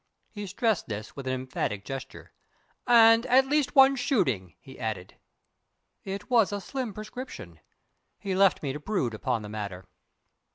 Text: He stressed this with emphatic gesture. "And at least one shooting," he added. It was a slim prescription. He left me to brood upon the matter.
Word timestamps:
He 0.31 0.47
stressed 0.47 0.87
this 0.87 1.15
with 1.15 1.27
emphatic 1.27 1.85
gesture. 1.85 2.33
"And 2.87 3.23
at 3.27 3.45
least 3.45 3.75
one 3.75 3.95
shooting," 3.95 4.55
he 4.59 4.79
added. 4.79 5.13
It 6.03 6.27
was 6.27 6.51
a 6.51 6.59
slim 6.59 6.91
prescription. 6.91 7.59
He 8.17 8.33
left 8.33 8.63
me 8.63 8.73
to 8.73 8.79
brood 8.79 9.13
upon 9.13 9.43
the 9.43 9.47
matter. 9.49 9.85